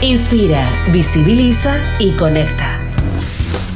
[0.00, 2.78] Inspira, visibiliza y conecta.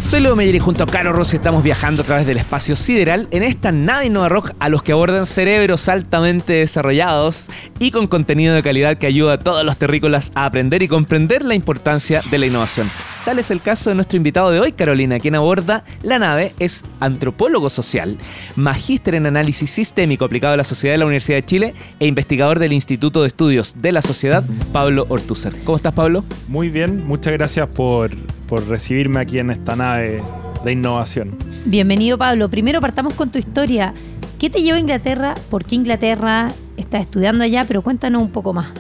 [0.06, 3.26] Soy Leo Meyer y junto a Caro Rossi estamos viajando a través del espacio sideral
[3.32, 7.48] en esta nave Innova Rock a los que abordan cerebros altamente desarrollados
[7.80, 11.44] y con contenido de calidad que ayuda a todos los terrícolas a aprender y comprender
[11.44, 12.88] la importancia de la innovación.
[13.24, 16.84] Tal es el caso de nuestro invitado de hoy, Carolina, quien aborda la nave, es
[16.98, 18.18] antropólogo social,
[18.56, 22.58] magíster en análisis sistémico aplicado a la sociedad de la Universidad de Chile e investigador
[22.58, 25.52] del Instituto de Estudios de la Sociedad, Pablo Ortúzar.
[25.62, 26.24] ¿Cómo estás, Pablo?
[26.48, 28.10] Muy bien, muchas gracias por,
[28.48, 30.20] por recibirme aquí en esta nave
[30.64, 31.36] de innovación.
[31.64, 32.50] Bienvenido, Pablo.
[32.50, 33.94] Primero partamos con tu historia.
[34.40, 35.36] ¿Qué te llevó a Inglaterra?
[35.48, 36.50] ¿Por qué Inglaterra?
[36.76, 38.70] Estás estudiando allá, pero cuéntanos un poco más.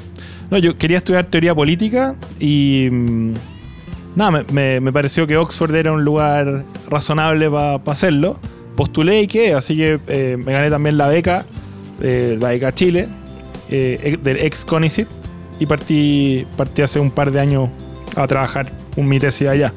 [0.50, 3.34] No, yo quería estudiar teoría política y mm,
[4.16, 8.38] nada, me, me pareció que Oxford era un lugar razonable para hacerlo.
[8.76, 11.44] Postulé y qué, así que eh, me gané también la beca,
[12.00, 13.08] eh, la beca Chile,
[13.68, 15.06] eh, del ex CONICIT,
[15.60, 17.68] y partí, partí hace un par de años
[18.16, 19.72] a trabajar un mi tesis allá.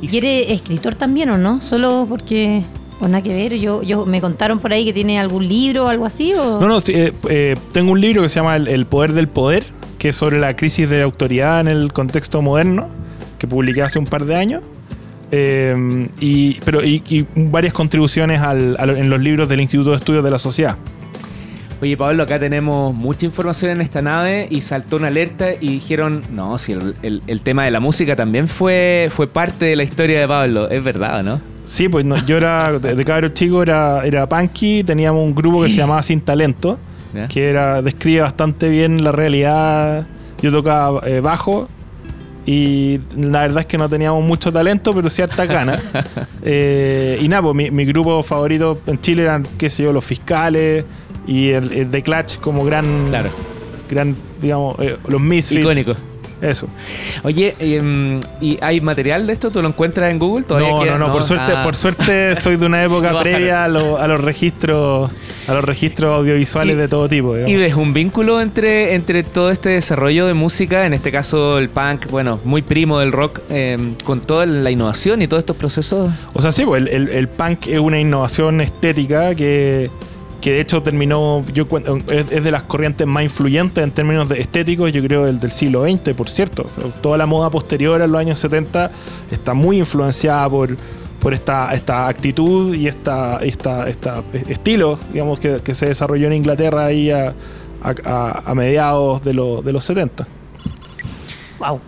[0.00, 1.60] ¿Y eres escritor también o no?
[1.60, 2.62] Solo porque...
[3.00, 5.88] O nada que ver, yo, yo me contaron por ahí que tiene algún libro o
[5.88, 6.34] algo así.
[6.34, 6.60] ¿o?
[6.60, 9.64] No, no, eh, eh, tengo un libro que se llama el, El Poder del Poder,
[9.98, 12.88] que es sobre la crisis de la autoridad en el contexto moderno,
[13.42, 14.62] que publiqué hace un par de años.
[15.32, 19.96] Eh, y, pero, y, y varias contribuciones al- al- en los libros del Instituto de
[19.96, 20.76] Estudios de la Sociedad.
[21.80, 26.22] Oye, Pablo, acá tenemos mucha información en esta nave y saltó una alerta y dijeron,
[26.30, 29.82] no, si el, el- el tema de la música también fue, fue parte de la
[29.82, 31.40] historia de Pablo, ¿es verdad no?
[31.64, 35.62] Sí, pues no, yo era, de, de cabro chico era, era punky, teníamos un grupo
[35.64, 36.78] que se llamaba Sin Talento,
[37.12, 37.26] ¿Ya?
[37.26, 40.06] que era, describe bastante bien la realidad.
[40.40, 41.68] Yo tocaba eh, bajo
[42.46, 45.80] y la verdad es que no teníamos mucho talento, pero cierta gana.
[46.44, 50.04] Eh, y nada, pues mi, mi grupo favorito en Chile eran, qué sé yo, los
[50.04, 50.84] fiscales
[51.24, 53.30] y el, el The Clutch como gran, Claro.
[53.88, 55.60] gran digamos, eh, los Misfits.
[55.60, 55.94] Icónico.
[56.42, 56.68] Eso.
[57.22, 59.50] Oye, em, ¿y hay material de esto?
[59.50, 60.44] ¿Tú lo encuentras en Google?
[60.44, 61.62] ¿Todavía No, no, no, por suerte, Ah.
[61.62, 65.10] por suerte soy de una época previa a, lo- a los registros,
[65.46, 67.34] a los registros audiovisuales Y- de todo tipo.
[67.34, 67.50] digamos.
[67.50, 71.68] ¿Y ves un vínculo entre, entre todo este desarrollo de música, en este caso el
[71.70, 76.10] punk, bueno, muy primo del rock, em, con toda la innovación y todos estos procesos?
[76.32, 79.90] O sea, sí, pues el, el- el punk es una innovación estética que,
[80.42, 81.66] que de hecho terminó, yo
[82.08, 85.84] es, de las corrientes más influyentes en términos de estéticos, yo creo, del, del siglo
[85.88, 86.66] XX, por cierto.
[87.00, 88.90] Toda la moda posterior a los años 70
[89.30, 90.76] está muy influenciada por,
[91.20, 96.34] por esta, esta actitud y esta, esta, esta estilo, digamos, que, que se desarrolló en
[96.34, 97.32] Inglaterra ahí a-
[98.44, 100.26] a mediados de, lo- de los 70.
[101.58, 101.80] Wow.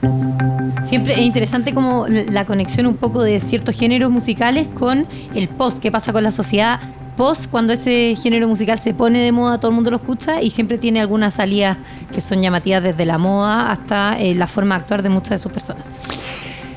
[0.84, 5.78] Siempre es interesante como la conexión un poco de ciertos géneros musicales con el post,
[5.80, 6.80] qué pasa con la sociedad
[7.16, 10.50] post cuando ese género musical se pone de moda, todo el mundo lo escucha y
[10.50, 11.78] siempre tiene algunas salidas
[12.12, 15.38] que son llamativas desde la moda hasta eh, la forma de actuar de muchas de
[15.38, 16.00] sus personas.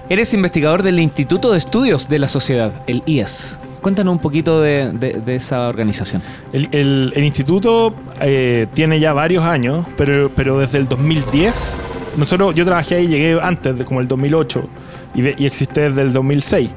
[0.10, 3.58] Eres investigador del Instituto de Estudios de la Sociedad, el IES.
[3.82, 6.22] Cuéntanos un poquito de, de- de esa organización.
[6.54, 11.78] El, el- el instituto eh, tiene ya varios años, pero, pero desde el 2010,
[12.18, 14.68] nosotros, yo trabajé ahí, llegué antes, de como el 2008,
[15.16, 16.70] y, de- y existe desde el 2006.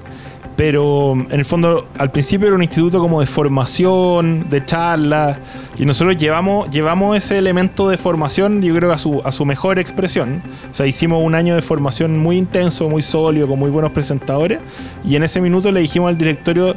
[0.57, 5.39] Pero en el fondo, al principio era un instituto como de formación, de charlas,
[5.79, 9.79] y nosotros llevamos, llevamos ese elemento de formación, yo creo, a su, a su mejor
[9.79, 10.43] expresión.
[10.71, 14.61] O sea, hicimos un año de formación muy intenso, muy sólido, con muy buenos presentadores,
[15.03, 16.77] y en ese minuto le dijimos al directorio,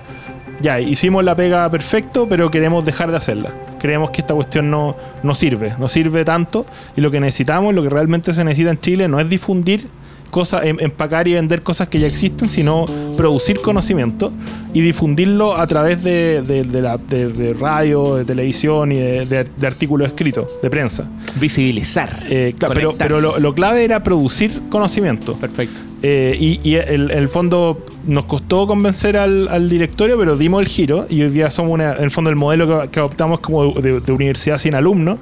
[0.61, 3.53] ya, hicimos la pega perfecto, pero queremos dejar de hacerla.
[3.79, 6.65] Creemos que esta cuestión no, no sirve, no sirve tanto,
[6.95, 9.89] y lo que necesitamos, lo que realmente se necesita en Chile, no es difundir
[10.33, 12.85] cosas, em- empacar y vender cosas que ya existen, sino
[13.15, 14.33] producir conocimiento
[14.73, 20.07] y difundirlo a través de, de- de la, de- radio, de televisión y de, artículos
[20.07, 21.07] escritos, de prensa.
[21.39, 22.25] Visibilizar.
[22.29, 25.35] Eh, claro, pero pero lo, lo clave era producir conocimiento.
[25.35, 25.79] Perfecto.
[26.01, 30.67] Eh, y y el, el fondo nos costó convencer al, al directorio, pero dimos el
[30.67, 33.71] giro y hoy día somos una, en el fondo el modelo que, que adoptamos como
[33.73, 35.19] de, de universidad sin alumnos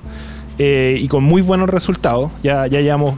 [0.57, 2.31] eh, y con muy buenos resultados.
[2.43, 3.15] Ya, ya llevamos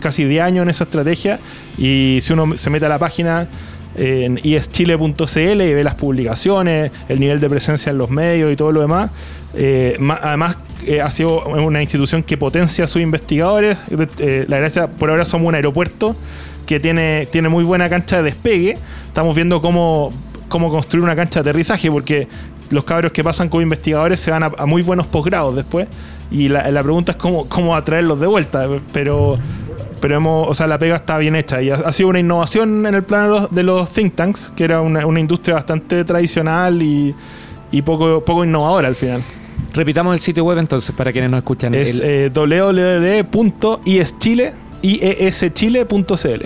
[0.00, 1.38] casi 10 años en esa estrategia
[1.78, 3.48] y si uno se mete a la página
[3.96, 8.56] eh, en ischile.cl y ve las publicaciones, el nivel de presencia en los medios y
[8.56, 9.10] todo lo demás,
[9.54, 10.58] eh, además
[11.02, 13.78] ha sido una institución que potencia a sus investigadores.
[13.88, 16.14] La gracia, por ahora somos un aeropuerto
[16.66, 18.76] que tiene, tiene muy buena cancha de despegue.
[19.06, 20.12] Estamos viendo cómo,
[20.48, 22.28] cómo construir una cancha de aterrizaje, porque
[22.70, 25.88] los cabros que pasan como investigadores se van a muy buenos posgrados después.
[26.30, 28.66] Y la, la pregunta es cómo, cómo atraerlos de vuelta.
[28.92, 29.38] Pero
[30.00, 32.84] pero hemos, o sea, la pega está bien hecha y ha, ha sido una innovación
[32.84, 36.04] en el plano de los, de los think tanks, que era una, una industria bastante
[36.04, 37.14] tradicional y,
[37.72, 39.22] y poco, poco innovadora al final.
[39.72, 41.74] Repitamos el sitio web entonces para quienes nos escuchan.
[41.74, 46.44] Es El- eh, www.ieschile ieschile.cl.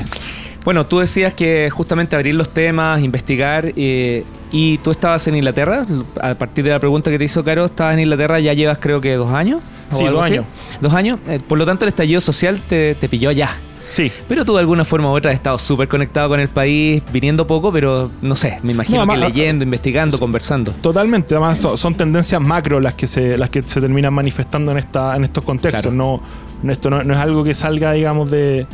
[0.69, 4.23] Bueno, tú decías que justamente abrir los temas, investigar, eh,
[4.53, 5.87] y tú estabas en Inglaterra,
[6.20, 9.00] a partir de la pregunta que te hizo Caro, estabas en Inglaterra ya llevas creo
[9.00, 9.62] que dos años.
[9.93, 10.44] Sí, dos años.
[10.82, 13.49] Dos años, eh, por lo tanto el estallido social te, te pilló allá.
[13.88, 14.12] Sí.
[14.29, 17.47] Pero tú de alguna forma u otra has estado súper conectado con el país, viniendo
[17.47, 20.73] poco, pero no sé, me imagino No, que ama- leyendo, investigando, conversando.
[20.82, 24.76] Totalmente, además son, son tendencias macro las que se, las que se terminan manifestando en
[24.76, 25.81] esta, en estos contextos.
[25.81, 25.97] Claro.
[25.97, 26.20] No,
[26.62, 28.67] no, esto no, no es algo que salga, digamos, de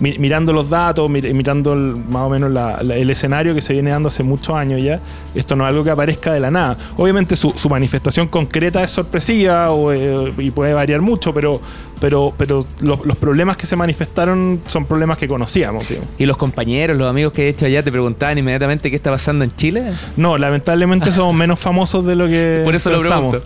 [0.00, 3.72] mirando los datos, mir- mirando el- más o menos la- la- el escenario que se
[3.74, 4.98] viene dando hace muchos años ya.
[5.34, 6.76] Esto no es algo que aparezca de la nada.
[6.96, 11.60] Obviamente su, su manifestación concreta es sorpresiva o, eh, y puede variar mucho, pero,
[12.00, 15.86] pero, pero los, los problemas que se manifestaron son problemas que conocíamos.
[16.18, 19.44] Y los compañeros, los amigos que he hecho allá te preguntaban inmediatamente qué está pasando
[19.44, 19.84] en Chile.
[20.16, 23.36] No, lamentablemente somos menos famosos de lo que Por eso pensamos.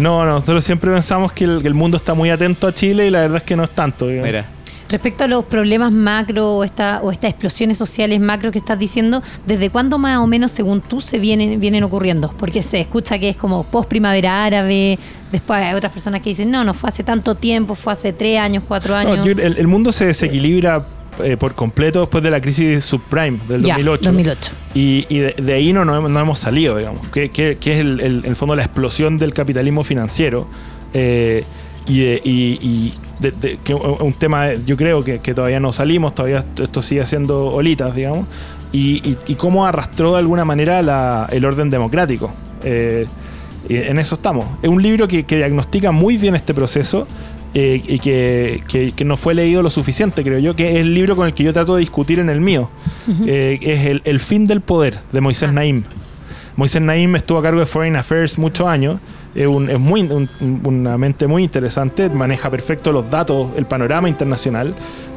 [0.00, 3.06] No, no, nosotros siempre pensamos que el, que el mundo está muy atento a Chile
[3.06, 4.08] y la verdad es que no es tanto.
[4.08, 4.26] digamos.
[4.26, 4.46] Mira.
[4.92, 9.22] Respecto a los problemas macro o, esta, o estas explosiones sociales macro que estás diciendo,
[9.46, 12.32] ¿desde cuándo más o menos, según tú, se vienen, vienen ocurriendo?
[12.38, 14.98] Porque se escucha que es como post-primavera árabe,
[15.32, 18.38] después hay otras personas que dicen, no, no fue hace tanto tiempo, fue hace tres
[18.38, 19.24] años, cuatro No, años.
[19.26, 20.84] yo- el, el mundo se desequilibra
[21.24, 24.04] eh, por completo después de la crisis subprime del Ya, 2008.
[24.04, 24.50] 2008.
[24.74, 27.08] Y, y de, de ahí no, no, hemos- no hemos salido, digamos.
[27.08, 30.46] Que, que- que es el, el- el fondo la explosión del capitalismo financiero.
[30.94, 31.44] eh,
[31.86, 35.60] y de- y- y de- de- que un un tema, yo creo que, que todavía
[35.60, 38.26] no salimos, todavía esto- sigue siendo olitas, digamos.
[38.72, 42.30] Y, y- y cómo arrastró de alguna manera la- el orden democrático.
[42.64, 43.06] Eh,
[43.68, 44.44] en eso estamos.
[44.62, 47.06] Es un libro que, que diagnostica muy bien este proceso.
[47.54, 50.94] eh, y que, que- que no fue leído lo suficiente, creo yo, que es el
[50.94, 52.70] libro con el que yo trato de discutir en el mío.
[53.26, 55.52] Eh, es el, El fin del poder de Moisés Ah.
[55.52, 55.82] Naim.
[56.56, 59.00] Moisés Naim estuvo a cargo de Foreign Affairs muchos años.
[59.34, 60.28] Es, un- es muy, un-
[60.64, 64.74] una mente muy interesante, maneja perfecto los datos, el panorama internacional.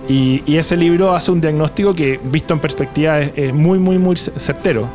[0.08, 3.98] Y, y ese libro hace un diagnóstico que, visto en perspectiva, es, es muy, muy,
[3.98, 4.90] muy certero.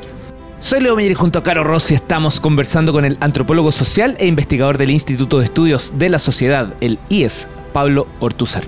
[0.60, 4.26] Soy Leo Meyer y junto a Caro Rossi estamos conversando con el antropólogo social e
[4.26, 8.64] investigador del Instituto de Estudios de la Sociedad, el IES, Pablo Ortúzar.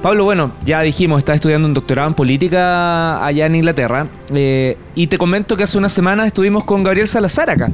[0.00, 5.08] Pablo, bueno, ya dijimos, estás estudiando un doctorado en política allá en Inglaterra eh, y
[5.08, 7.68] te comento que hace una semana estuvimos con Gabriel Salazar acá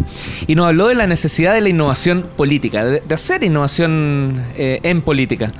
[0.46, 4.80] y nos habló de la necesidad de la innovación política, de, de hacer innovación eh,
[4.84, 5.52] en política.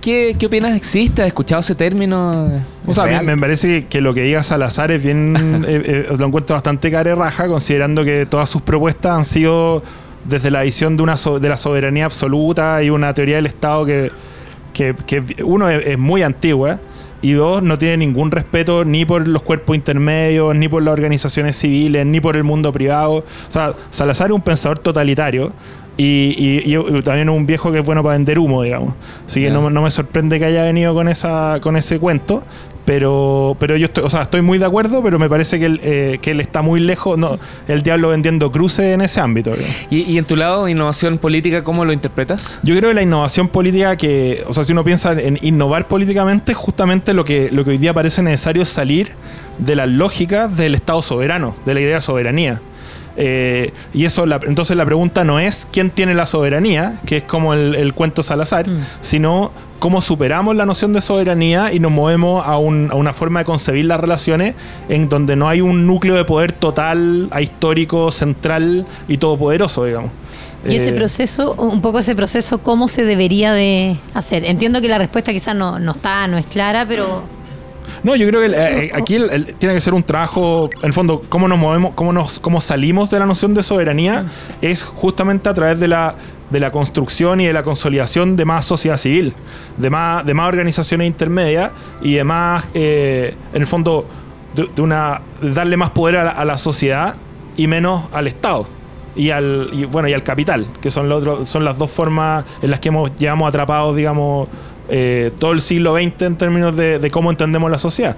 [0.00, 0.74] ¿Qué, ¿Qué opinas?
[0.76, 1.22] ¿Existe?
[1.22, 2.62] ¿Has escuchado ese término?
[2.86, 5.36] O ¿Es sea, me, parece que, que lo que diga Salazar es bien.
[5.68, 9.82] eh, eh, lo encuentro bastante care raja, considerando que todas sus propuestas han sido
[10.24, 13.84] desde la visión de, una so- de la soberanía absoluta y una teoría del Estado
[13.84, 14.10] que,
[14.72, 16.80] que, que uno, es, es muy antigua.
[17.22, 21.54] Y dos, no tiene ningún respeto ni por los cuerpos intermedios, ni por las organizaciones
[21.56, 23.16] civiles, ni por el mundo privado.
[23.16, 25.52] O sea, Salazar es un pensador totalitario
[26.04, 28.94] y, y- y también un viejo que es bueno para vender humo, digamos.
[29.26, 32.42] Así que no, no me sorprende que haya venido con esa con ese cuento.
[32.86, 35.80] Pero, pero yo estoy, o sea, estoy muy de acuerdo, pero me parece que él,
[35.84, 37.16] eh, que él está muy lejos.
[37.18, 37.38] No,
[37.68, 39.52] el diablo vendiendo cruces en ese ámbito.
[39.90, 42.58] ¿Y, y en tu lado, innovación política, cómo lo interpretas?
[42.64, 46.52] Yo creo que la innovación política que, o sea, si uno piensa en innovar políticamente,
[46.54, 49.10] justamente lo que, lo que hoy día parece necesario es salir
[49.58, 52.60] de las lógicas del Estado soberano, de la idea de soberanía.
[53.22, 57.22] Eh, y eso, la- entonces la pregunta no es quién tiene la soberanía, que es
[57.24, 58.78] como el, el cuento Salazar, Mm.
[59.02, 63.40] sino cómo superamos la noción de soberanía y nos movemos a, un- a una forma
[63.40, 64.54] de concebir las relaciones
[64.88, 70.10] en donde no hay un núcleo de poder total, ahistórico, central y todopoderoso, digamos.
[70.66, 74.44] Y ese Eh, proceso, un poco ese proceso, ¿cómo se debería de hacer?
[74.44, 77.22] Entiendo que la respuesta quizás no, no está, no es clara, pero
[78.02, 80.86] No, yo creo que eh, eh, aquí el- el- tiene que ser un trabajo, en
[80.86, 84.26] el fondo, cómo nos movemos, cómo nos cómo salimos de la noción de soberanía,
[84.62, 86.14] es justamente a través de la,
[86.50, 89.34] de la construcción y de la consolidación de más sociedad civil,
[89.76, 94.06] de más, de más organizaciones intermedias y de más, eh, en el fondo,
[94.54, 97.14] de, una, darle más poder a la, sociedad
[97.56, 98.66] y menos al Estado.
[99.16, 102.70] Y al, bueno, y al capital, que son, los otros- son las dos formas en
[102.70, 104.48] las que hemos, llevamos atrapados, digamos,
[104.90, 108.16] eh, todo el siglo XX en términos de, de cómo entendemos la sociedad.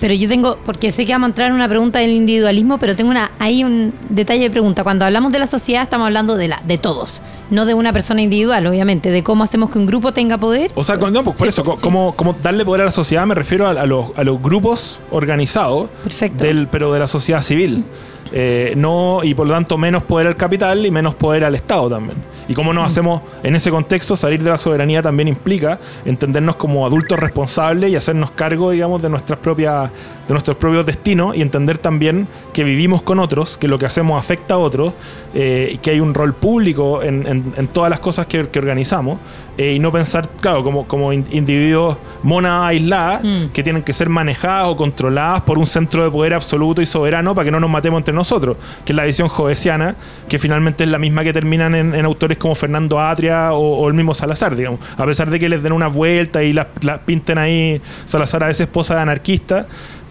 [0.00, 2.96] Pero yo tengo, porque sé que vamos a entrar en una pregunta del individualismo, pero
[2.96, 4.82] tengo una, hay un detalle de pregunta.
[4.82, 8.22] Cuando hablamos de la sociedad estamos hablando de la, de todos, no de una persona
[8.22, 10.70] individual, obviamente, de cómo hacemos que un grupo tenga poder.
[10.74, 11.82] O sea, pues por Sí, eso, sí.
[11.82, 15.00] como, como darle poder a la sociedad me refiero a, a los, a los grupos
[15.10, 16.44] organizados, Perfecto.
[16.44, 17.84] del, pero de la sociedad civil.
[18.32, 21.90] Eh, no, y por lo tanto menos poder al capital y menos poder al Estado
[21.90, 22.16] también.
[22.50, 26.84] Y cómo nos hacemos en ese contexto, salir de la soberanía también implica entendernos como
[26.84, 29.88] adultos responsables y hacernos cargo, digamos, de nuestras propias,
[30.26, 34.18] de nuestros propios destinos y entender también que vivimos con otros, que lo que hacemos
[34.18, 34.94] afecta a otros,
[35.32, 38.58] eh, y que hay un rol público en, en- en todas las cosas que, que
[38.58, 39.20] organizamos,
[39.56, 43.46] eh, y no pensar, claro, como, como in- individuos monas aisladas Mm.
[43.52, 47.34] que tienen que ser manejadas o controladas por un centro de poder absoluto y soberano
[47.34, 49.94] para que no nos matemos entre nosotros, que es la visión jovesiana,
[50.28, 53.94] que finalmente es la misma que terminan en, en autores como Fernando Atria o, el
[53.94, 54.80] mismo Salazar, digamos.
[54.96, 58.48] A pesar de que les den una vuelta y las las pinten ahí, Salazar a
[58.48, 59.66] veces esposa de anarquista,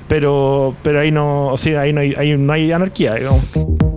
[0.08, 3.89] pero, pero ahí no, o sea, ahí no hay, ahí no hay anarquía, digamos.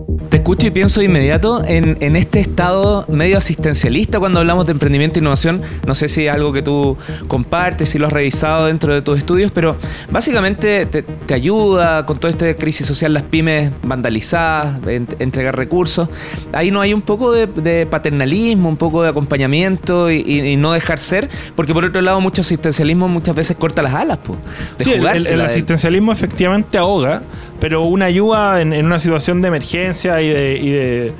[0.42, 5.20] Escucho y pienso de inmediato en, en este estado medio asistencialista cuando hablamos de emprendimiento
[5.20, 5.62] e innovación.
[5.86, 9.18] No sé si es algo que tú compartes, si lo has revisado dentro de tus
[9.18, 9.76] estudios, pero
[10.10, 16.08] básicamente te, te ayuda con toda esta crisis social, las pymes vandalizadas, en- entregar recursos.
[16.52, 20.56] Ahí no hay un poco de, de paternalismo, un poco de acompañamiento y, y- y
[20.56, 24.40] no dejar ser, porque por otro lado mucho asistencialismo muchas veces corta las alas, pues.
[24.76, 27.22] de Sí, el- asistencialismo efectivamente ahoga,
[27.62, 31.12] pero una ayuda en, en una situación de emergencia y de, y de-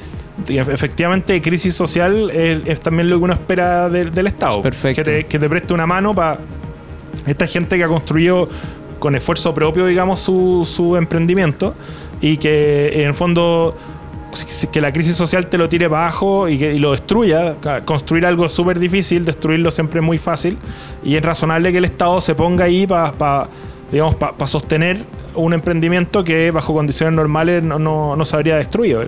[0.47, 4.61] de efectivamente crisis social es, es también lo que uno espera del- del Estado.
[4.61, 5.03] Perfecto.
[5.05, 6.39] Que te, que te preste una mano para
[7.27, 8.49] esta gente que ha construido
[8.99, 11.75] con esfuerzo propio, digamos, su, su emprendimiento
[12.21, 13.77] y que en el fondo
[14.73, 17.57] que la crisis social te lo tire para abajo y que y lo destruya.
[17.85, 20.57] Construir algo es súper difícil, destruirlo siempre es muy fácil.
[21.05, 23.49] Y es razonable que el Estado se ponga ahí para
[23.93, 29.05] digamos, para sostener un emprendimiento que bajo condiciones normales no, no, no se habría destruido.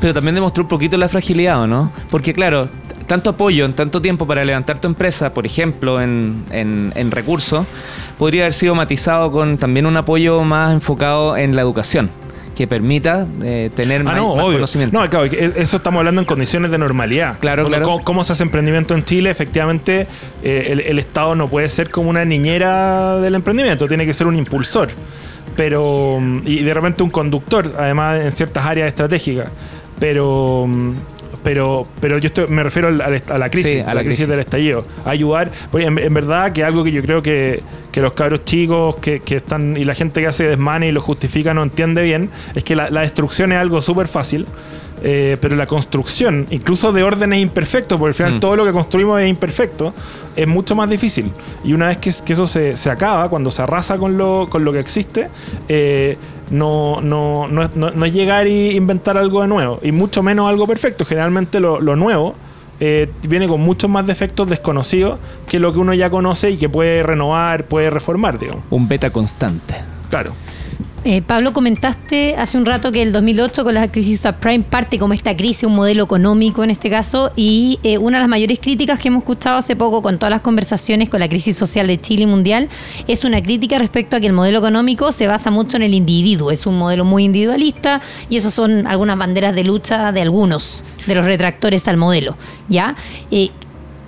[0.00, 1.90] Pero también demostró un poquito la fragilidad, ¿o no?
[2.10, 2.68] Porque claro,
[3.06, 7.66] tanto apoyo en tanto tiempo para levantar tu empresa, por ejemplo, en, en- en recursos,
[8.18, 12.10] podría haber sido matizado con también un apoyo más enfocado en la educación,
[12.54, 14.54] que permita eh, tener Ah, más, no, más obvio.
[14.56, 14.98] conocimiento.
[15.00, 17.38] No, claro, que eso estamos hablando en condiciones de normalidad.
[17.38, 17.84] Claro, Cuando- claro.
[17.92, 19.30] ¿Cómo, cómo se hace emprendimiento en Chile?
[19.30, 20.06] Efectivamente,
[20.42, 24.26] eh, el, el Estado no puede ser como una niñera del emprendimiento, tiene que ser
[24.26, 24.88] un impulsor.
[25.56, 29.48] Pero, y de repente un conductor, además en ciertas áreas estratégicas.
[29.98, 30.68] Pero,
[31.42, 34.28] pero, pero yo estoy- me refiero a la crisis, Sí, a la, crisis, crisis.
[34.28, 34.84] del estallido.
[35.04, 39.20] Ayudar, en, en verdad que algo que yo creo que, que los cabros chicos que,
[39.20, 42.62] que están y la gente que hace desmane y lo justifica no entiende bien, es
[42.64, 44.46] que la, la destrucción es algo súper fácil.
[45.02, 48.40] Eh, pero la construcción, incluso de órdenes imperfectos, porque al final Mm.
[48.40, 49.92] todo lo que construimos es imperfecto,
[50.34, 51.30] es mucho más difícil.
[51.64, 54.64] Y una vez que, que eso se, se acaba, cuando se arrasa con lo, con
[54.64, 55.28] lo que existe,
[55.68, 56.16] eh,
[56.50, 60.22] no, no, no, es- no- no es llegar y inventar algo de nuevo, y mucho
[60.22, 61.04] menos algo perfecto.
[61.04, 62.34] Generalmente lo, lo nuevo
[62.78, 66.68] eh, viene con muchos más defectos desconocidos que lo que uno ya conoce y que
[66.68, 68.64] puede renovar, puede reformar, digamos.
[68.68, 69.74] Un beta constante.
[70.10, 70.32] Claro.
[71.08, 75.12] Eh, Pablo, comentaste hace un rato que el 2008 con la crisis subprime parte como
[75.12, 78.98] esta crisis, un modelo económico en este caso, y eh, una de las mayores críticas
[78.98, 82.26] que hemos escuchado hace poco con todas las conversaciones con la crisis social de Chile
[82.26, 82.68] mundial
[83.06, 86.50] es una crítica respecto a que el modelo económico se basa mucho en el individuo,
[86.50, 91.14] es un modelo muy individualista y eso son algunas banderas de lucha de algunos de
[91.14, 92.36] los retractores al modelo,
[92.68, 92.96] ¿ya?
[93.30, 93.50] Eh,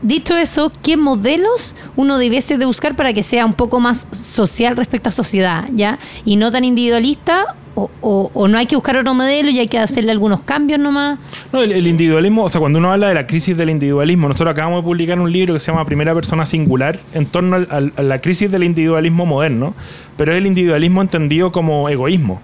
[0.02, 4.76] Dicho eso, ¿qué modelos uno debiese de buscar para que sea un poco más social
[4.76, 5.98] respecto a sociedad, ya?
[6.24, 9.66] Y no tan individualista, o, o- o no hay que buscar otro modelo y hay
[9.68, 11.18] que hacerle algunos cambios nomás.
[11.52, 14.52] No, el, el individualismo, o sea, cuando uno habla de la crisis del individualismo, nosotros
[14.52, 17.92] acabamos de publicar un libro que se llama Primera Persona Singular en torno al- al-
[17.96, 19.74] a la crisis del individualismo moderno,
[20.16, 22.40] pero es el individualismo entendido como egoísmo.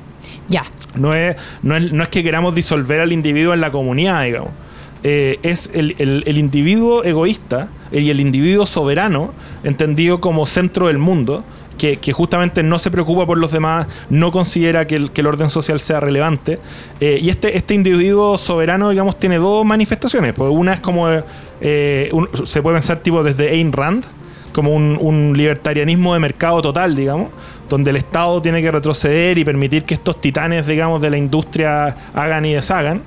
[0.48, 0.62] Ya.
[0.96, 4.50] No es, no es, no es que queramos disolver al individuo en la comunidad, digamos.
[5.06, 11.44] Eh, es el, el- individuo egoísta y el individuo soberano, entendido como centro del mundo,
[11.76, 16.00] que, justamente no se preocupa por los demás, no considera que el, orden social sea
[16.00, 16.58] relevante.
[17.00, 20.32] Eh, y este, este individuo soberano, digamos, tiene dos manifestaciones.
[20.32, 21.06] Pues una es como,
[21.60, 22.10] eh,
[22.44, 24.04] se puede pensar tipo desde Ayn Rand,
[24.52, 27.28] como un, un libertarianismo de mercado total, digamos,
[27.68, 31.94] donde el Estado tiene que retroceder y permitir que estos titanes, digamos, de la industria
[32.14, 33.02] hagan y deshagan.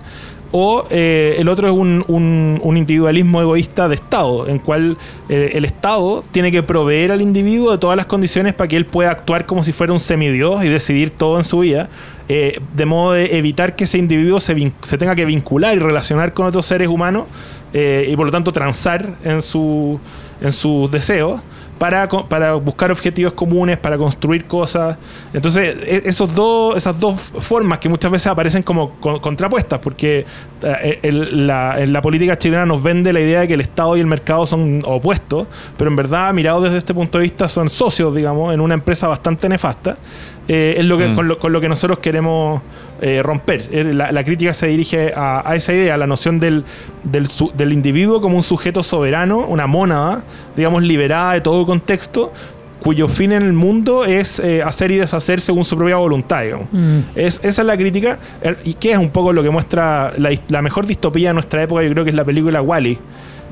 [0.60, 4.98] O eh, el otro es un, individualismo egoísta de Estado, en cual
[5.30, 8.88] eh, el Estado tiene que proveer al individuo de todas las condiciones para que él
[8.88, 11.90] pueda actuar como si fuera un semidios y decidir todo en su vida,
[12.28, 14.56] eh, de modo de evitar que ese individuo se,
[14.98, 17.26] tenga que vincular y relacionar con otros seres humanos
[17.72, 20.00] y por lo tanto transar en, su,
[20.42, 21.40] en sus deseos
[21.78, 24.98] para, para buscar objetivos comunes, para construir cosas.
[25.34, 30.26] Entonces, e- esos dos, esas dos formas que muchas veces aparecen como co- contrapuestas, porque
[30.64, 34.00] eh, la, en la política chilena nos vende la idea de que el Estado y
[34.00, 38.16] el mercado son opuestos, pero en verdad, mirado desde este punto de vista, son socios,
[38.16, 39.98] digamos, en una empresa bastante nefasta.
[40.48, 41.16] Eh, es lo que, Mm.
[41.16, 42.62] con, lo, con lo que nosotros queremos
[43.01, 43.68] eh, romper.
[43.72, 46.63] Eh, La, la crítica se dirige a, a esa idea, a la noción del,
[47.04, 50.24] del, su- del individuo como un sujeto soberano, una mónada,
[50.56, 52.32] digamos, liberada de todo contexto,
[52.80, 56.44] cuyo fin en el mundo es eh, hacer y deshacer según su propia voluntad.
[56.44, 56.68] digamos.
[57.16, 60.62] Es, esa es la crítica, el- y que es un poco lo que muestra la,
[60.62, 62.98] mejor distopía de nuestra época, yo creo que es la película Wally.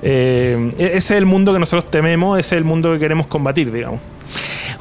[0.02, 4.00] ese es el mundo que nosotros tememos, ese es el mundo que queremos combatir, digamos.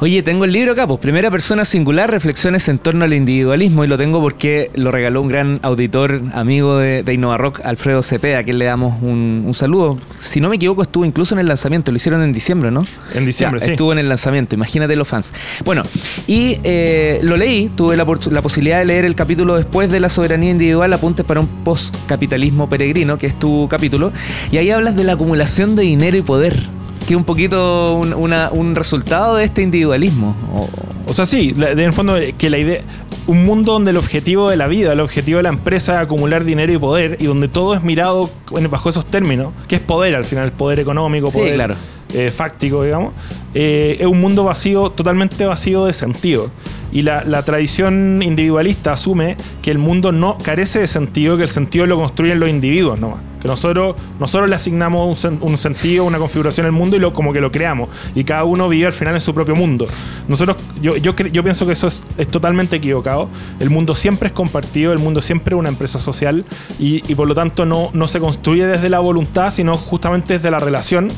[0.01, 3.87] Oye, tengo el libro acá, pues Primera Persona Singular, Reflexiones en torno al individualismo, y
[3.87, 8.41] lo tengo porque lo regaló un gran auditor, amigo de, de Innova Rock, Alfredo Cepeda,
[8.41, 9.97] a quien le damos un, un saludo.
[10.19, 12.83] Si no me equivoco, estuvo incluso en el lanzamiento, lo hicieron en diciembre, ¿no?
[13.15, 13.73] En diciembre, Ya, sí.
[13.73, 15.33] Estuvo en el lanzamiento, imagínate los fans.
[15.65, 15.85] Bueno,
[16.27, 20.09] y eh, lo leí, tuve la, la posibilidad de leer el capítulo después de la
[20.09, 24.13] soberanía individual, apuntes para un postcapitalismo peregrino, que es tu capítulo,
[24.51, 26.84] y ahí hablas de la acumulación de dinero y poder.
[27.07, 30.35] Que un poquito un, una- un resultado de este individualismo.
[30.55, 30.69] O-
[31.07, 32.81] O sea, sí, en el fondo que la idea,
[33.27, 36.45] un mundo donde el objetivo de la vida, el objetivo de la empresa es acumular
[36.45, 38.31] dinero y poder, y donde todo es mirado
[38.71, 41.75] bajo esos términos, que es poder al final, poder económico, Sí, poder claro.
[42.15, 43.13] eh, fáctico, digamos,
[43.53, 46.51] eh, es un mundo vacío, totalmente vacío de sentido.
[46.95, 51.49] Y la, la tradición individualista asume que el mundo no carece de sentido, que el
[51.51, 53.21] sentido lo construyen los individuos nomás.
[53.43, 57.13] Que nosotros, nosotros le asignamos un, sen- un sentido, una configuración al mundo y lo,
[57.13, 57.91] como que lo creamos.
[58.15, 59.87] Y cada uno vive al final en su propio mundo.
[60.29, 63.29] Nosotros, yo, yo, yo pienso que eso es, es totalmente equivocado.
[63.61, 66.45] El mundo siempre es compartido, el mundo siempre es una empresa social
[66.79, 70.51] y, y por lo tanto no, no se construye desde la voluntad, sino justamente desde
[70.51, 71.11] la relación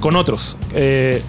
[0.00, 0.56] con otros.
[0.72, 1.22] Eh,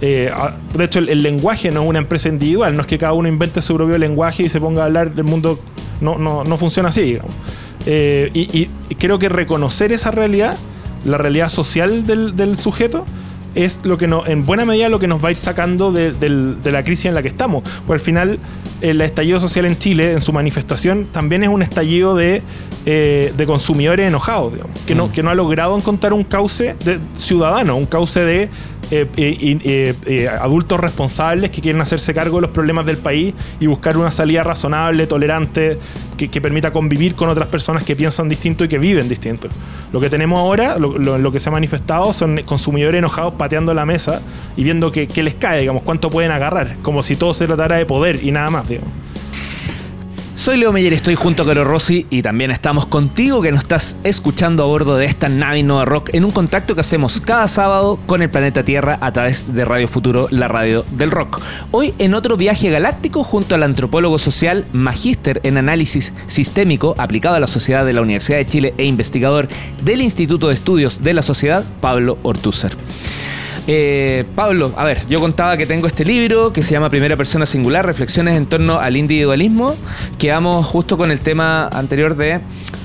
[0.00, 2.98] eh, a- de hecho, el, el lenguaje no es una empresa individual, no es que
[2.98, 5.58] cada uno invente su propio lenguaje y se ponga a hablar del mundo.
[6.00, 7.32] No, no, no funciona así, digamos.
[7.86, 10.56] Eh, y, creo que reconocer esa realidad,
[11.04, 13.06] la realidad social del, del sujeto,
[13.54, 16.12] es lo que en buena medida lo que nos va a ir sacando de,
[16.70, 17.64] la crisis en la que estamos.
[17.86, 18.38] Pues al final,
[18.80, 22.42] el estallido social en Chile, en su manifestación, también es un estallido de,
[22.86, 25.12] eh, de consumidores enojados, digamos, que, no, Mm.
[25.12, 28.48] que no ha logrado encontrar un cauce de ciudadano, un cauce de
[28.90, 33.66] eh, eh, eh, adultos responsables que quieren hacerse cargo de los problemas del país y
[33.66, 35.78] buscar una salida razonable, tolerante,
[36.16, 39.48] que, permita convivir con otras personas que piensan distinto y que viven distinto.
[39.92, 44.20] Lo que tenemos ahora, lo, que se ha manifestado, son consumidores enojados pateando la mesa
[44.56, 47.86] y viendo que les cae, digamos, cuánto pueden agarrar, como si todo se tratara de
[47.86, 48.92] poder y nada más, digamos.
[50.40, 53.96] Soy Leo Meyer, estoy junto a Caro Rossi y también estamos contigo que nos estás
[54.04, 57.98] escuchando a bordo de esta nave Nova Rock en un contacto que hacemos cada sábado
[58.06, 61.42] con el planeta Tierra a través de Radio Futuro, la radio del rock.
[61.72, 67.40] Hoy en otro viaje galáctico junto al antropólogo social, magíster en análisis sistémico aplicado a
[67.40, 69.46] la sociedad de la Universidad de Chile e investigador
[69.84, 72.72] del Instituto de Estudios de la Sociedad, Pablo Ortúzar.
[73.72, 77.46] Eh, Pablo, a ver, yo contaba que tengo este libro que se llama Primera Persona
[77.46, 79.76] Singular, Reflexiones en torno al individualismo.
[80.18, 82.40] Quedamos justo con el tema anterior de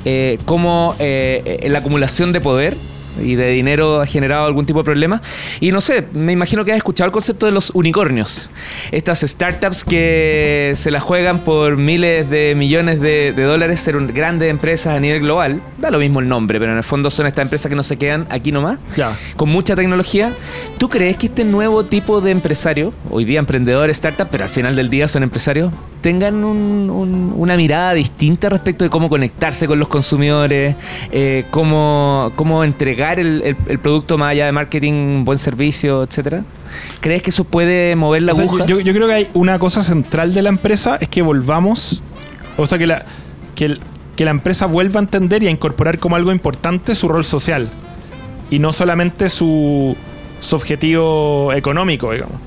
[0.06, 2.78] eh, cómo eh, eh, la acumulación de poder
[3.22, 5.22] y de dinero ha generado algún tipo de problema.
[5.60, 8.50] Y no sé, me imagino que has escuchado el concepto de los unicornios.
[8.92, 14.08] Estas startups que se la juegan por miles de millones de, de dólares, ser un-
[14.08, 15.62] grandes empresas a nivel global.
[15.78, 17.98] Da lo mismo el nombre, pero en el fondo son estas empresas que no se
[17.98, 19.14] quedan aquí nomás Ya.
[19.36, 20.34] con mucha tecnología.
[20.78, 24.76] ¿Tú crees que este nuevo tipo de empresario, hoy día emprendedores, startup, pero al final
[24.76, 25.72] del día son empresarios,
[26.06, 30.76] tengan un- un- una mirada distinta respecto de cómo conectarse con los consumidores,
[31.12, 36.44] eh, cómo, cómo entregar el, el- el producto más allá de marketing, buen servicio, etcétera?
[37.00, 38.68] ¿Crees que eso puede mover la O sea, aguja?
[38.68, 42.04] yo, yo creo que hay una cosa central de la empresa es que volvamos,
[42.56, 43.04] o sea, que la,
[43.56, 43.80] que, el-
[44.16, 47.72] que la empresa vuelva a entender y a incorporar como algo importante su rol social
[48.52, 49.98] y no solamente su,
[50.40, 52.38] su objetivo económico, digamos.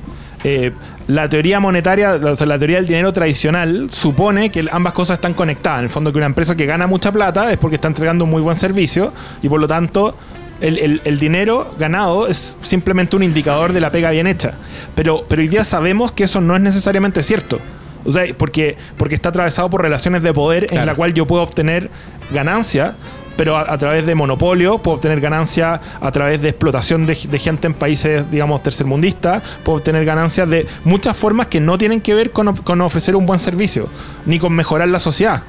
[0.44, 0.72] Eh,
[1.08, 5.34] la teoría monetaria, o sea, la teoría del dinero tradicional supone que ambas cosas están
[5.34, 5.78] conectadas.
[5.80, 8.30] En el fondo, que una empresa que gana mucha plata es porque está entregando un
[8.30, 10.16] muy buen servicio y por lo tanto
[10.60, 14.54] el, el- el dinero ganado es simplemente un indicador de la pega bien hecha.
[14.94, 17.58] Pero, pero hoy día sabemos que eso no es necesariamente cierto.
[18.04, 20.86] O sea, porque, porque está atravesado por relaciones de poder en Claro.
[20.86, 21.90] la cual yo puedo obtener
[22.32, 22.96] ganancia,
[23.38, 27.68] pero a, través de monopolio, puedo obtener ganancia a través de explotación de, de gente
[27.68, 32.32] en países, digamos, tercermundistas, puedo obtener ganancias de muchas formas que no tienen que ver
[32.32, 33.88] con, con ofrecer un buen servicio,
[34.26, 35.44] ni con mejorar la sociedad.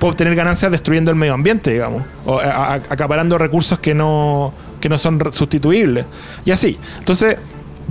[0.00, 4.98] Puedo obtener ganancias destruyendo el medio ambiente, digamos, o acaparando recursos que no, que no
[4.98, 6.06] son sustituibles.
[6.44, 6.80] Y así.
[6.98, 7.36] Entonces,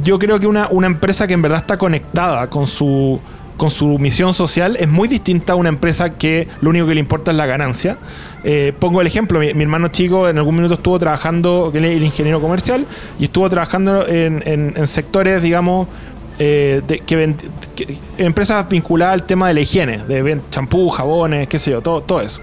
[0.04, 3.21] yo creo que una, una empresa que en verdad está conectada con su
[3.59, 7.01] con su misión social es muy distinta a una empresa que lo único que le
[7.01, 7.97] importa es la ganancia.
[8.45, 12.03] Eh, pongo el ejemplo, mi, hermano chico en algún minuto estuvo trabajando, él es el
[12.05, 12.85] ingeniero comercial,
[13.19, 15.89] y estuvo trabajando en, sectores, digamos,
[16.39, 17.35] eh, que,
[18.17, 22.21] empresas vinculadas al tema de la higiene, de champú, jabones, qué sé yo, todo, todo
[22.21, 22.41] eso.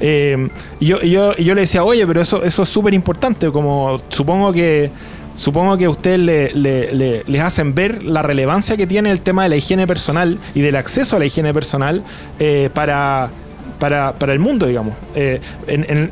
[0.00, 0.48] Eh,
[0.80, 4.52] y, yo, yo, yo le decía, oye, pero eso, eso es súper importante, como supongo
[4.52, 4.90] que
[5.36, 9.20] supongo que a ustedes le- le- le- les hacen ver la relevancia que tiene el
[9.20, 12.02] tema de la higiene personal y del acceso a la higiene personal
[12.40, 13.30] eh, para,
[13.78, 14.94] para, para el mundo, digamos.
[15.14, 15.40] Eh,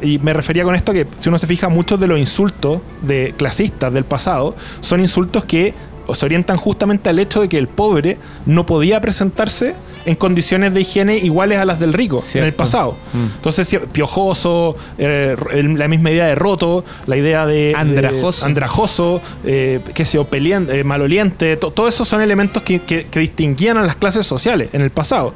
[0.02, 3.34] y me refería con esto que si uno se fija, muchos de los insultos de
[3.37, 5.74] clasistas del pasado son insultos que
[6.12, 9.74] se orientan justamente al hecho de que el pobre no podía presentarse
[10.06, 12.96] en condiciones de higiene iguales a las del rico en el pasado.
[13.12, 13.36] Mm.
[13.36, 15.36] Entonces, piojoso, eh,
[15.76, 18.44] la misma idea de roto, la idea de de- Andrajoso.
[18.46, 20.24] andrajoso, eh, qué sé yo,
[20.70, 24.68] eh, maloliente, to- todo eso son elementos que, que- que distinguían a las clases sociales
[24.72, 25.34] en el pasado.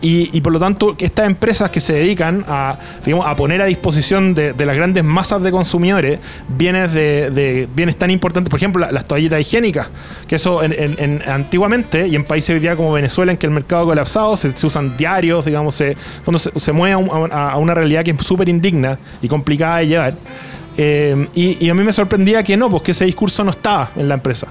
[0.00, 3.60] Y, y por lo tanto, que estas empresas que se dedican a, digamos, a poner
[3.62, 8.48] a disposición de, de las grandes masas de consumidores bienes, de, de- bienes tan importantes,
[8.48, 9.88] por ejemplo, la- las toallitas higiénicas,
[10.28, 13.46] que eso en, en- en- antiguamente y en países hoy día como Venezuela, en que
[13.46, 16.98] el mercado ha colapsado, se, se usan diarios, digamos, se, cuando se, se mueve a,
[16.98, 20.14] un- a- a una realidad que es súper indigna y complicada de llevar.
[20.76, 23.90] Eh, y, y a mí me sorprendía que no, pues que ese discurso no estaba
[23.96, 24.46] en la empresa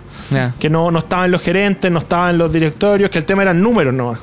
[0.60, 3.94] que no, no estaban los gerentes, no estaban los directorios, que el tema eran números
[3.94, 4.20] nomás.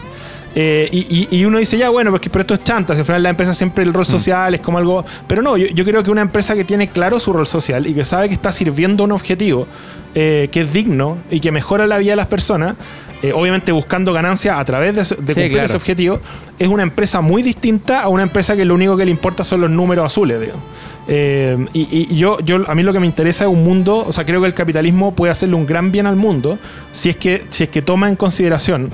[0.54, 3.04] Eh, y, y- y uno dice, ya, bueno, porque, pero esto es chanta, si al
[3.06, 5.04] final la empresa siempre el rol social es como algo...
[5.26, 7.94] Pero no, yo, yo creo que una empresa que tiene claro su rol social y
[7.94, 9.66] que sabe que está sirviendo un objetivo
[10.14, 12.76] eh, que es digno y que mejora la vida de las personas,
[13.22, 15.66] eh, obviamente buscando ganancias a través de, cumplir claro.
[15.66, 16.20] ese objetivo,
[16.56, 19.62] es una empresa muy distinta a una empresa que lo único que le importa son
[19.62, 20.62] los números azules, digo.
[21.08, 24.12] Eh, y y yo, yo, a mí lo que me interesa es un mundo, o
[24.12, 26.58] sea, creo que el capitalismo puede hacerle un gran bien al mundo
[26.92, 28.90] si es que, si es que toma en consideración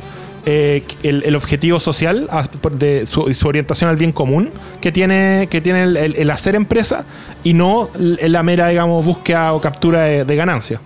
[0.47, 2.29] eh, el, el objetivo social
[2.73, 4.51] de su, orientación al bien común
[4.81, 7.05] que tiene, que tiene el, hacer empresa
[7.45, 10.81] y no la mera, digamos, búsqueda o captura de ganancias.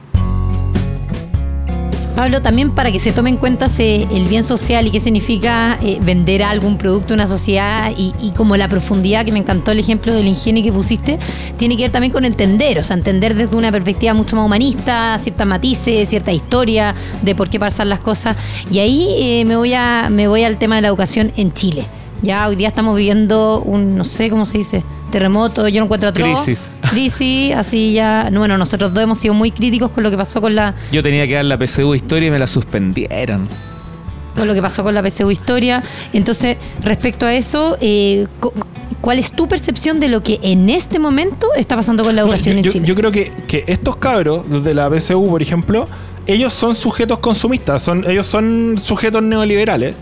[2.14, 5.98] Pablo, también para que se tome en cuenta el bien social y qué significa eh,
[6.00, 9.80] vender algún producto a una sociedad y, y como la profundidad, que me encantó el
[9.80, 11.18] ejemplo del ingenio que pusiste,
[11.56, 15.18] tiene que ver también con entender, o sea, entender desde una perspectiva mucho más humanista,
[15.18, 18.36] ciertas matices, cierta historia de por qué pasan las cosas.
[18.70, 21.84] Y ahí eh, me, voy a, me voy al tema de la educación en Chile.
[22.22, 26.08] Ya hoy día estamos viviendo un, no sé cómo se dice, terremoto, yo no encuentro
[26.10, 26.24] otro.
[26.24, 26.70] Crisis.
[26.90, 28.30] Crisis, así ya.
[28.32, 31.26] Bueno, nosotros dos hemos sido muy críticos con lo que pasó con la, Yo tenía
[31.26, 33.46] que dar la PSU historia y me la suspendieron.
[34.36, 35.82] con lo que pasó con la PSU Historia.
[36.12, 38.52] Entonces, respecto a eso, eh, cu-
[39.00, 42.28] ¿cuál es tu percepción de lo que en este momento está pasando con la No,
[42.28, 42.86] educación yo, en Chile?
[42.86, 45.86] yo creo que, que estos cabros, desde la PSU, por ejemplo,
[46.26, 49.94] ellos son sujetos consumistas, son, ellos son sujetos neoliberales,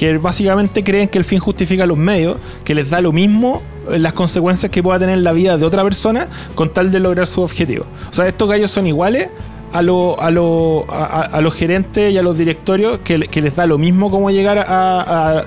[0.00, 3.60] que básicamente creen que el fin justifica los medios, que les da lo mismo
[3.90, 7.26] eh, las consecuencias que pueda tener la vida de otra persona con tal de lograr
[7.26, 7.84] su objetivo.
[8.08, 9.28] O sea, estos gallos son iguales
[9.74, 11.04] a, lo- a, lo- a,
[11.36, 14.64] a- los gerentes y a los directorios que, que les da lo mismo cómo llegar
[14.66, 15.44] a,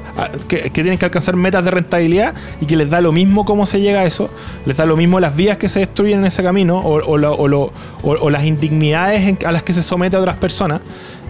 [0.48, 3.66] que, que tienen que alcanzar metas de rentabilidad y que les da lo mismo cómo
[3.66, 4.30] se llega a eso,
[4.68, 7.34] les da lo mismo las vías que se destruyen en ese camino o, o lo-
[7.34, 7.72] o-
[8.04, 10.82] o las indignidades en- a las que se somete a otras personas.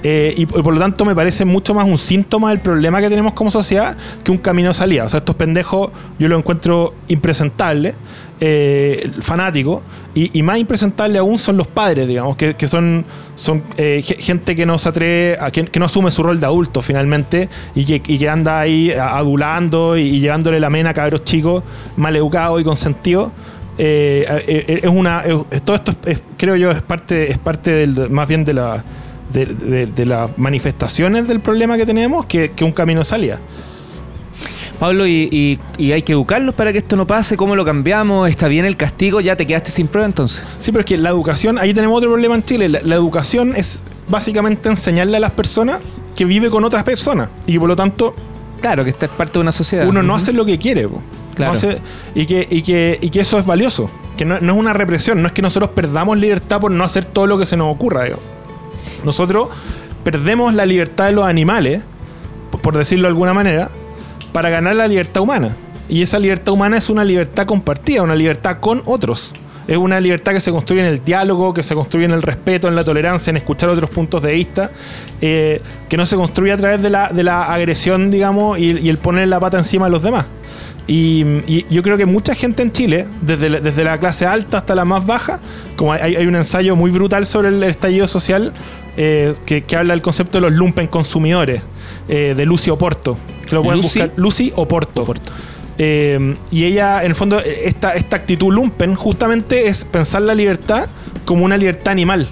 [0.05, 3.31] Eh, y, por lo tanto me parece mucho más un síntoma del problema que tenemos
[3.33, 5.05] como sociedad que un camino de salida.
[5.05, 7.95] O sea, estos pendejos yo los encuentro impresentables,
[8.41, 9.81] eh, fanáticos,
[10.15, 13.03] y, más impresentables aún son los padres, digamos, que, que son,
[13.35, 16.45] son eh, ge- gente que no se atreve, a, que, no asume su rol de
[16.45, 21.63] adulto finalmente, y que, anda ahí adulando y, llevándole la mena a cabros chicos
[21.95, 23.31] mal educados y consentidos.
[23.79, 25.23] Eh, es una
[25.65, 28.83] todo esto es- es- creo yo es parte es parte del, más bien de la
[29.31, 33.39] de, de- de las manifestaciones del problema que tenemos que, que un camino de salida.
[34.79, 37.37] Pablo, y, y- y hay que educarlos para que esto no pase.
[37.37, 38.29] ¿Cómo lo cambiamos?
[38.29, 39.21] ¿Está bien el castigo?
[39.21, 40.43] ¿Ya te quedaste sin prueba entonces?
[40.59, 42.67] Sí, pero es que la educación, ahí tenemos otro problema en Chile.
[42.67, 45.77] La, la educación es básicamente enseñarle a las personas
[46.15, 48.13] que vive con otras personas y que por lo tanto
[48.61, 49.87] Claro, que esta es parte de una sociedad.
[49.87, 50.87] uno no hace lo que quiere.
[50.87, 50.95] po.
[50.97, 51.53] No Claro.
[51.53, 51.77] hace-
[52.15, 53.89] y, que, y, que, y que eso es valioso.
[54.17, 57.05] Que no, no es una represión, no es que nosotros perdamos libertad por no hacer
[57.05, 58.03] todo lo que se nos ocurra.
[58.03, 58.19] digo.
[59.03, 59.49] Nosotros
[60.03, 61.81] perdemos la libertad de los animales,
[62.61, 63.69] por- decirlo de alguna manera,
[64.31, 65.55] para ganar la libertad humana.
[65.89, 69.33] Y esa libertad humana es una libertad compartida, una libertad con otros.
[69.67, 72.67] Es una libertad que se construye en el diálogo, que se construye en el respeto,
[72.67, 74.71] en la tolerancia, en escuchar otros puntos de vista,
[75.21, 79.39] eh, que no se construye a través de la, agresión, digamos, y, el poner la
[79.39, 80.25] pata encima de los demás.
[80.85, 81.23] Y,
[81.69, 85.39] yo creo que mucha gente en Chile, desde la, clase alta hasta la más baja,
[85.77, 88.51] como hay un ensayo muy brutal sobre el estallido social
[88.97, 91.61] eh, que, que habla del concepto de los lumpen consumidores,
[92.07, 94.13] eh, de Lucy Oporto, que lo pueden Lucy- buscar.
[94.17, 95.03] Lucy Oporto.
[95.03, 95.31] Oporto.
[95.77, 100.87] Eh, y ella, en el fondo, esta, esta actitud lumpen justamente es pensar la libertad
[101.25, 102.27] como una libertad animal,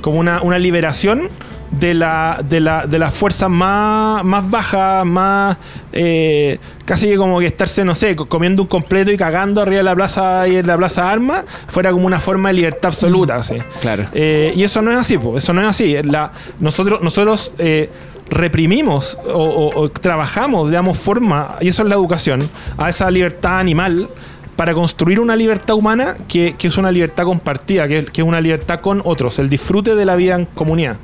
[0.00, 1.28] como una, una liberación
[1.70, 5.56] de la, de la, de las fuerzas más, más bajas, más
[5.92, 9.82] eh, casi como que estarse, no sé, co- comiendo un completo y cagando arriba de
[9.82, 13.36] la plaza y en la plaza Armas, fuera como una forma de libertad absoluta.
[13.36, 13.56] así.
[13.80, 14.06] Claro.
[14.14, 15.96] Eh, y eso no es así, po, eso no es así.
[16.04, 17.90] La, nosotros nosotros eh,
[18.30, 22.48] reprimimos o, o- o trabajamos, damos forma, y eso es la educación,
[22.78, 24.08] a esa libertad animal
[24.56, 28.40] para construir una libertad humana que, que es una libertad compartida, que, que es una
[28.40, 30.96] libertad con otros, el disfrute de la vida en comunidad.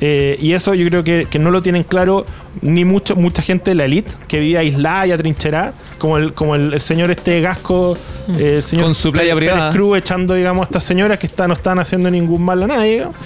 [0.00, 2.26] Eh, y eso yo creo que, que no lo tienen claro
[2.60, 6.54] ni mucho, mucha gente de la elite que vive aislada y atrincherada, como el, como
[6.56, 7.96] el, el señor este Gasco,
[8.38, 9.70] eh, el señor Con su playa Pérez privada.
[9.72, 12.92] Cruz echando, digamos, a estas señoras que están, no están haciendo ningún mal a nadie.
[12.94, 13.16] digamos.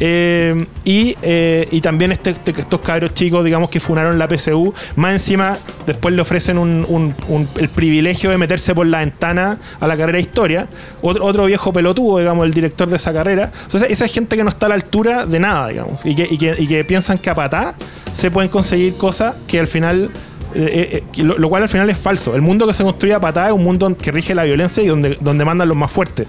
[0.00, 4.72] Eh, y, eh, y también este- este- estos cabros chicos, digamos, que funaron la PSU,
[4.96, 7.14] más encima después le ofrecen un-
[7.56, 10.68] el privilegio de meterse por la ventana a la carrera de historia.
[11.02, 13.50] Otro, otro viejo pelotudo, digamos, el director de esa carrera.
[13.64, 16.28] Entonces, esa es gente que no está a la altura de nada, digamos, y que,
[16.30, 17.74] y que, piensan que a patá
[18.12, 20.10] se pueden conseguir cosas que al final
[20.54, 22.34] eh, lo, lo cual al final es falso.
[22.34, 24.86] El mundo que se construye a patada es un mundo que rige la violencia y
[24.86, 26.26] donde, donde mandan los más fuertes.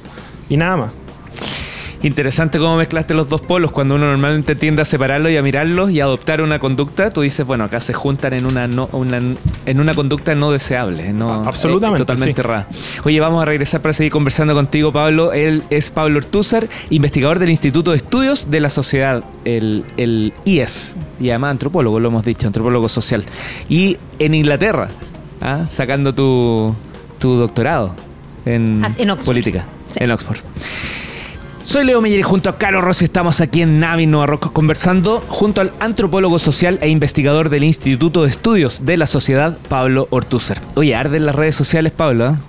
[0.49, 0.91] Y nada más.
[2.01, 3.71] Interesante cómo mezclaste los dos polos.
[3.71, 7.21] Cuando uno normalmente tiende a separarlos y a mirarlos y a adoptar una conducta, tú
[7.21, 9.17] dices, bueno, acá se juntan en una, no, una-
[9.65, 11.11] en una conducta no deseable.
[11.11, 12.45] No, absolutamente, eh, totalmente sí.
[12.47, 12.67] errada.
[13.03, 15.33] Oye, vamos a regresar para seguir conversando contigo, Pablo.
[15.33, 20.95] Él es Pablo Ortúzar, investigador del Instituto de Estudios de la Sociedad, el, el IES.
[21.19, 23.25] Y además antropólogo, lo hemos dicho, antropólogo social.
[23.67, 24.87] Y en Inglaterra,
[25.41, 25.65] ¿ah?
[25.67, 26.73] sacando tu,
[27.19, 27.93] tu doctorado
[28.45, 29.65] en, Ah, en política.
[29.89, 29.99] Sí.
[30.01, 30.37] En Oxford.
[31.69, 35.21] Soy Leo Meyer y junto a Caro Rossi estamos aquí en Navi Nueva Roca conversando
[35.27, 40.59] junto al antropólogo social e investigador del Instituto de Estudios de la Sociedad, Pablo Ortúzar.
[40.73, 42.25] Oye, arden las redes sociales, Pablo.
[42.25, 42.39] ¿ah?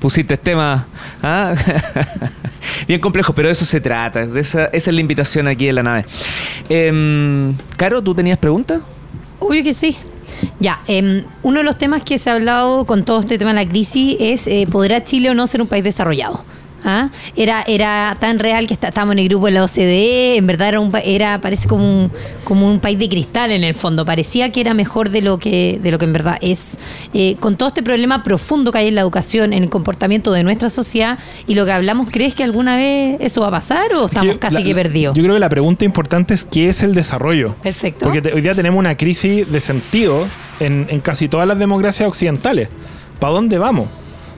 [0.00, 0.86] Pusiste tema
[1.22, 1.54] ¿ah?
[2.88, 4.22] bien complejo, pero de eso se trata.
[4.22, 6.06] Esa, es la invitación aquí en la nave.
[6.70, 8.80] Em, Caro, ¿tú tenías preguntas?
[9.40, 9.94] Obvio que sí.
[10.58, 13.62] Ya, em, uno de los temas que se ha hablado con todo este tema de
[13.62, 16.46] la crisis es, eh, ¿podrá Chile o no ser un país desarrollado?
[16.84, 17.08] ¿Ah?
[17.34, 20.68] Era, era tan real que está- estábamos en el grupo de la OCDE, en verdad
[20.68, 22.12] era, un, era parece como un,
[22.44, 25.80] como un país de cristal en el fondo, parecía que era mejor de lo que,
[25.82, 26.78] de lo que en verdad es.
[27.14, 30.42] Eh, con todo este problema profundo que hay en la educación, en el comportamiento de
[30.44, 34.06] nuestra sociedad y lo que hablamos, ¿crees que alguna vez eso va a pasar o
[34.06, 35.16] estamos Yo- casi la- que perdidos?
[35.16, 37.54] Yo creo que la pregunta importante es qué es el desarrollo.
[37.62, 38.04] Perfecto.
[38.04, 40.26] Porque te- hoy día tenemos una crisis de sentido
[40.60, 42.68] en, en casi todas las democracias occidentales.
[43.18, 43.88] ¿Para dónde vamos?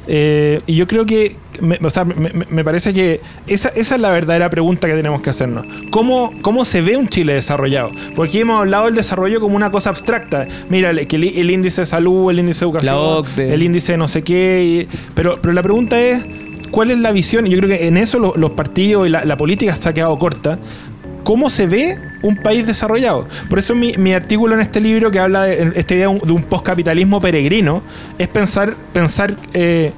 [0.08, 4.00] Eh, y yo creo que, me, o sea, me, me- parece que esa, esa es
[4.00, 5.66] la verdadera pregunta que tenemos que hacernos.
[5.90, 7.90] ¿Cómo, ¿Cómo se ve un Chile desarrollado?
[8.14, 10.46] Porque hemos hablado del desarrollo como una cosa abstracta.
[10.68, 12.94] Mira, que el, el índice de salud, el índice de educación,
[13.52, 14.86] el índice de no sé qué.
[14.92, 16.24] y- pero, pero la pregunta es,
[16.70, 17.46] ¿cuál es la visión?
[17.46, 19.92] Y yo creo que en eso lo- los partidos y la, la política se ha
[19.94, 20.58] quedado corta.
[21.26, 23.26] ¿Cómo se ve un país desarrollado?
[23.50, 27.20] Por eso mi, artículo en este libro que habla de esta idea de un, postcapitalismo
[27.20, 27.82] peregrino
[28.16, 29.90] es pensar, pensar eh,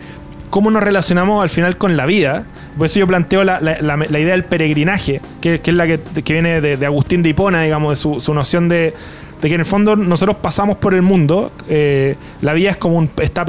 [0.48, 2.46] cómo nos relacionamos al final con la vida.
[2.78, 3.78] Por eso yo planteo la, la-
[4.20, 7.90] idea del peregrinaje, que, que es la que, que viene de, Agustín de Hipona, digamos,
[7.90, 8.94] de su, su noción de,
[9.42, 12.96] de que en el fondo nosotros pasamos por el mundo, eh, la vida es como
[12.96, 13.44] un, está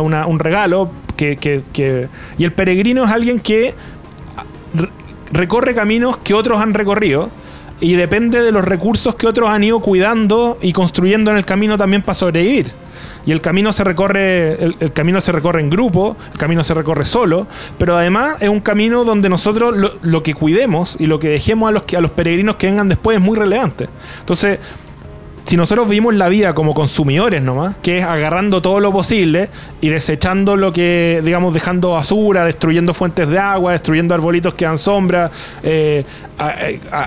[0.00, 1.36] una- un regalo, que,
[1.72, 2.08] que-
[2.38, 3.74] y el peregrino es alguien que
[5.32, 7.30] recorre caminos que otros han recorrido
[7.80, 11.76] y depende de los recursos que otros han ido cuidando y construyendo en el camino
[11.76, 12.72] también para sobrevivir.
[13.26, 17.04] Y el camino se recorre, el, camino se recorre en grupo, el camino se recorre
[17.04, 21.28] solo, pero además es un camino donde nosotros lo, lo que cuidemos y lo que
[21.28, 23.88] dejemos a los, a los peregrinos que vengan después es muy relevante.
[24.20, 24.60] Entonces,
[25.46, 29.48] si nosotros vivimos la vida como consumidores nomás, que es agarrando todo lo posible
[29.80, 34.76] y desechando lo que, digamos, dejando basura, destruyendo fuentes de agua, destruyendo arbolitos que dan
[34.76, 35.30] sombra,
[35.62, 36.04] eh,
[36.38, 36.54] a-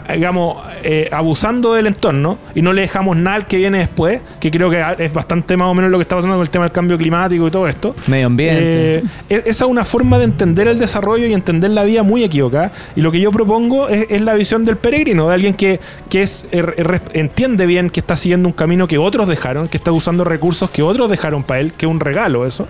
[0.07, 4.21] a- digamos, eh, abusando del entorno y no le dejamos nada al que viene después,
[4.39, 6.63] que creo que es bastante más o menos lo que está pasando con el tema
[6.65, 7.93] del cambio climático y todo esto.
[8.07, 8.95] Medio ambiente.
[8.99, 12.23] Eh, e- esa es una forma de entender el desarrollo y entender la vida muy
[12.23, 12.71] equivocada.
[12.95, 16.21] Y lo que yo propongo es, es la visión del peregrino, de alguien que, que
[16.23, 19.91] es, er- er- entiende bien que está siguiendo un camino que otros dejaron, que está
[19.91, 22.67] usando recursos que otros dejaron para él, que es un regalo eso,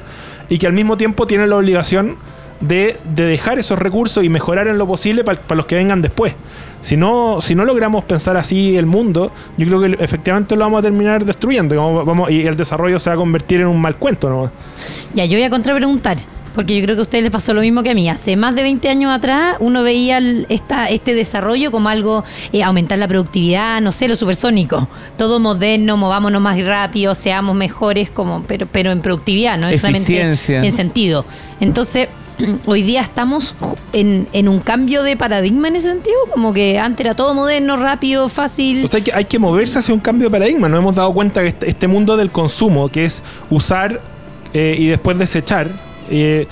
[0.50, 2.18] y que al mismo tiempo tiene la obligación
[2.60, 6.36] de, de dejar esos recursos y mejorar en lo posible para los que vengan después.
[6.82, 10.80] Si no, si no logramos pensar así el mundo, yo creo que efectivamente lo vamos
[10.80, 14.30] a terminar destruyendo vamos- y el desarrollo se va a convertir en un mal cuento.
[14.30, 14.52] ¿no?
[15.14, 16.18] Ya, yo voy a contrapreguntar,
[16.60, 18.10] porque yo creo que a ustedes les pasó lo mismo que a mí.
[18.10, 22.64] Hace más de 20 años atrás, uno veía el- esta, este desarrollo como algo, eh,
[22.64, 24.90] aumentar la productividad, no sé, lo supersónico.
[25.18, 30.12] Todo moderno, movámonos más rápido, seamos mejores, como, pero, pero en productividad, no es solamente
[30.22, 30.62] Eficiencia.
[30.62, 31.24] en sentido.
[31.62, 32.10] Entonces,
[32.66, 33.56] hoy día estamos
[33.94, 37.78] en, en un cambio de paradigma en ese sentido, como que antes era todo moderno,
[37.78, 38.84] rápido, fácil.
[38.84, 40.68] O sea, hay que, hay que moverse hacia un cambio de paradigma.
[40.68, 44.02] Nos hemos dado cuenta que este, este mundo del consumo, que es usar
[44.54, 45.70] eh, y después desechar,
[46.10, 46.48] eh,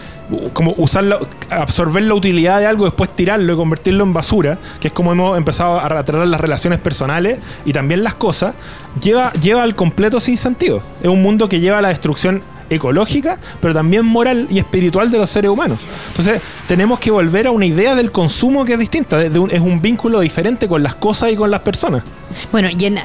[0.54, 4.94] como usar absorber la utilidad de algo, después tirarlo y convertirlo en basura, que es
[4.94, 8.56] como hemos empezado a tratar las relaciones personales y también las cosas,
[9.02, 10.82] lleva, lleva al completo sin sentido.
[11.02, 15.18] Es un mundo que lleva a la destrucción ecológica, pero también moral y espiritual de
[15.18, 15.80] los seres humanos.
[16.10, 20.20] Entonces, tenemos que volver a una idea del consumo que es distinta, es un vínculo
[20.20, 22.04] diferente con las cosas y con las personas.
[22.52, 23.00] Bueno, y en-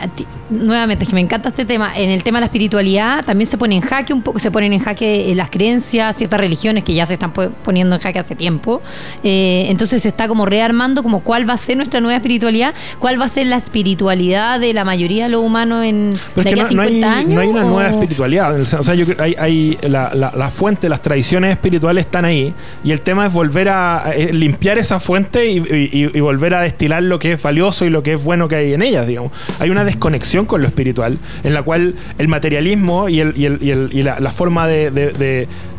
[0.50, 1.96] nuevamente, es que me encanta este tema.
[1.96, 4.72] En el tema de la espiritualidad también se pone en jaque un poco, se ponen
[4.72, 8.18] en jaque eh, las creencias, ciertas religiones que ya se están po- poniendo en jaque
[8.18, 8.82] hace tiempo.
[9.24, 13.20] Eh, entonces se está como rearmando como cuál va a ser nuestra nueva espiritualidad, cuál
[13.20, 16.60] va a ser la espiritualidad de la mayoría de los humanos en Pero de aquí
[16.60, 17.32] a no, no 50 hay, años.
[17.32, 18.60] no hay una o- nueva espiritualidad.
[18.60, 22.52] O sea, yo creo hay, hay la, la, la fuente, las tradiciones espirituales están ahí.
[22.84, 26.60] Y el tema es volver a, eh, limpiar esa fuente y, y- y volver a
[26.62, 29.06] destilar lo que es valioso y lo que es bueno que hay en ellas,
[29.58, 33.90] Hay una desconexión con lo espiritual, en la cual el materialismo y, el, y, el-
[33.92, 34.90] y la, forma de,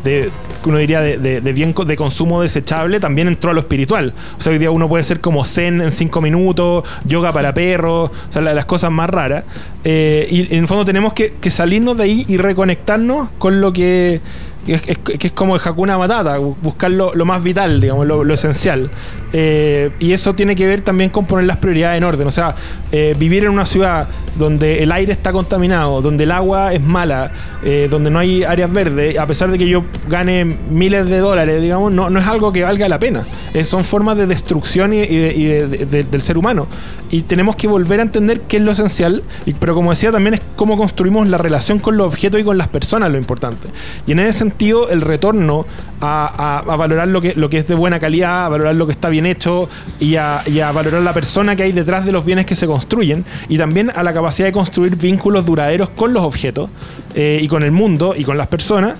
[0.04, 0.30] de-
[0.66, 4.12] uno diría de, bien de consumo desechable también entró a lo espiritual.
[4.38, 8.10] O sea, hoy día uno puede ser como zen en cinco minutos, yoga para perros,
[8.10, 9.44] o sea, la- las cosas más raras.
[9.84, 14.20] Eh, y en el fondo tenemos que salirnos de ahí y reconectarnos con lo que,
[14.64, 18.06] que es, que es como el Hakuna Matata, bu- buscar lo, lo más vital, digamos,
[18.06, 18.90] lo, lo esencial.
[19.32, 22.26] Eh, y eso tiene que ver también con poner las prioridades en orden.
[22.26, 22.54] O sea,
[22.92, 24.06] eh, vivir en una ciudad
[24.38, 27.32] donde el aire está contaminado, donde el agua es mala,
[27.64, 31.60] eh, donde no hay áreas verdes, a pesar de que yo gane miles de dólares,
[31.60, 33.22] digamos, no, no es algo que valga la pena.
[33.64, 36.66] Son formas de destrucción y, y de- y de- de- del ser humano.
[37.10, 40.34] Y tenemos que volver a entender qué es lo esencial, y- pero como decía, también
[40.34, 43.68] es cómo construimos la relación con los objetos y con las personas lo importante.
[44.06, 44.53] Y en ese sentido,
[44.90, 45.66] el retorno
[46.00, 48.86] a, a- a valorar lo que, lo que es de buena calidad, a valorar lo
[48.86, 49.68] que está bien hecho
[50.00, 52.66] y a, y a valorar la persona que hay detrás de los bienes que se
[52.66, 56.70] construyen y también a la capacidad de construir vínculos duraderos con los objetos
[57.14, 58.94] eh, y con el mundo y con las personas.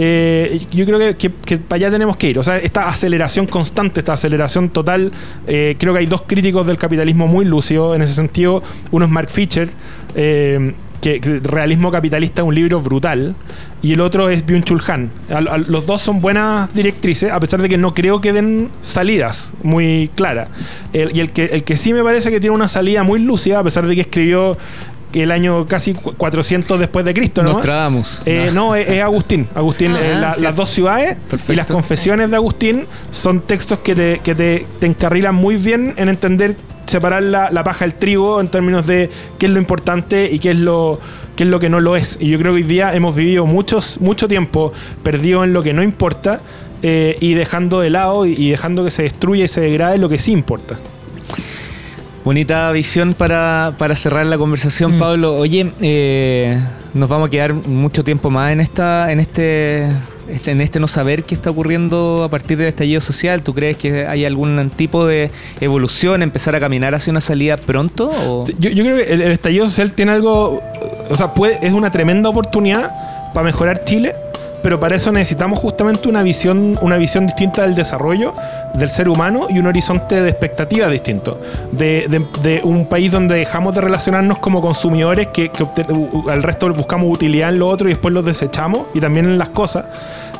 [0.00, 2.38] eh, yo creo que, que- que para allá tenemos que ir.
[2.38, 5.10] O sea, esta aceleración constante, esta aceleración total,
[5.48, 8.62] eh, creo que hay dos críticos del capitalismo muy lúcidos en ese sentido.
[8.92, 9.70] Uno es Mark Fisher,
[10.14, 13.34] eh, que, que Realismo Capitalista es un libro brutal,
[13.82, 15.10] y el otro es Byung-Chul Han.
[15.30, 18.70] Al- al- los dos son buenas directrices, a pesar de que no creo que den
[18.80, 20.48] salidas muy claras.
[20.92, 23.60] El- y el que, el que sí me parece que tiene una salida muy lúcida,
[23.60, 24.56] a pesar de que escribió
[25.14, 27.54] el año casi cu- 400 después de Cristo, ¿no?
[27.54, 28.22] Nostradamus.
[28.26, 29.48] Eh, no, es, es Agustín.
[29.54, 31.52] Agustín, Ah, eh, la- las dos ciudades Perfecto.
[31.52, 35.94] y las confesiones de Agustín son textos que te, que te, te encarrilan muy bien
[35.96, 36.56] en entender,
[36.88, 40.50] separar la, la paja del trigo en términos de qué es lo importante y qué
[40.50, 40.98] es lo,
[41.36, 42.16] qué es lo que no lo es.
[42.20, 44.72] Y yo creo que hoy día hemos vivido muchos, mucho tiempo
[45.02, 46.40] perdido en lo que no importa
[46.82, 50.08] eh, y dejando de lado y, y dejando que se destruya y se degrade lo
[50.08, 50.78] que sí importa.
[52.24, 54.98] Bonita visión para, para cerrar la conversación, Mm.
[54.98, 55.34] Pablo.
[55.36, 56.60] Oye, eh,
[56.94, 59.88] nos vamos a quedar mucho tiempo más en esta, en este,
[60.28, 63.42] este, en este no saber qué está ocurriendo a partir del estallido social.
[63.42, 68.10] ¿Tú crees que hay algún tipo de evolución, empezar a caminar hacia una salida pronto?
[68.26, 68.44] O?
[68.46, 70.62] Yo creo que el, el estallido social tiene algo,
[71.10, 72.92] o sea, puede, es una tremenda oportunidad
[73.32, 74.14] para mejorar Chile,
[74.62, 78.32] pero para eso necesitamos justamente una visión, una visión distinta del desarrollo
[78.74, 81.40] del ser humano y un horizonte de expectativas distinto.
[81.72, 85.66] De, de- de un país donde dejamos de relacionarnos como consumidores, que, que
[86.30, 89.48] al resto buscamos utilidad en lo otro y después los desechamos, y también en las
[89.50, 89.86] cosas.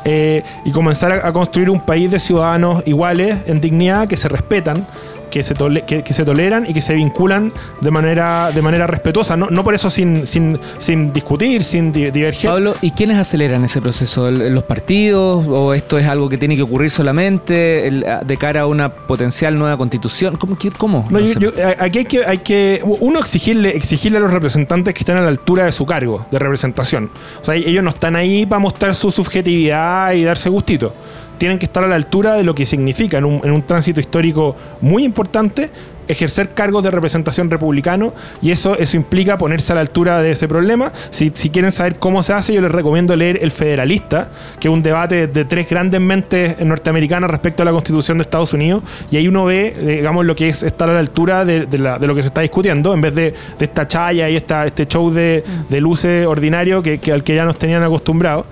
[0.05, 4.29] eh, y comenzar a, a construir un país de ciudadanos iguales, en dignidad, que se
[4.29, 4.85] respetan,
[5.29, 8.87] que se, tole- que, que se toleran y que se vinculan de manera, de manera
[8.87, 9.37] respetuosa.
[9.37, 12.49] No, no por eso sin, sin, sin discutir, sin di- diverger.
[12.49, 14.27] Pablo, ¿y quiénes aceleran ese proceso?
[14.27, 15.45] ¿El- ¿Los partidos?
[15.47, 17.89] ¿O esto es algo que tiene que ocurrir solamente
[18.25, 20.37] de cara a una potencial nueva constitución?
[20.37, 20.57] ¿Cómo?
[20.77, 21.07] cómo?
[21.09, 24.31] No, No yo- yo- a- aquí hay que, hay que, uno, exigirle, exigirle a los
[24.31, 27.09] representantes que estén a la altura de su cargo de representación.
[27.41, 30.93] O sea, ellos no están ahí para mostrar su subjetividad y darse gustito.
[31.39, 33.99] Tienen que estar a la altura de lo que significa en un, en un tránsito
[33.99, 35.71] histórico muy importante
[36.09, 40.47] ejercer cargos de representación republicano y eso, eso implica ponerse a la altura de ese
[40.47, 40.91] problema.
[41.11, 44.29] Si, si quieren saber cómo se hace, yo les recomiendo leer El Federalista,
[44.59, 48.53] que es un debate de tres grandes mentes norteamericanas respecto a la constitución de Estados
[48.53, 48.81] Unidos
[49.11, 52.23] y ahí uno ve, digamos, lo que es estar a la altura de, lo que
[52.23, 55.43] se está discutiendo en vez de, esta chaya y esta, este show de,
[55.79, 58.47] luces ordinario que, que, al que ya nos tenían acostumbrados.